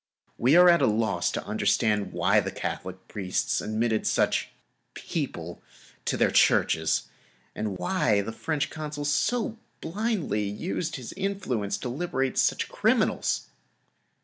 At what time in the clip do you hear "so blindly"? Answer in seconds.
9.05-10.43